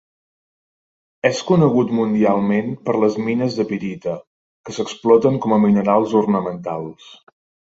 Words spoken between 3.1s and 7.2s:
mines de pirita, que s'exploten com a minerals ornamentals.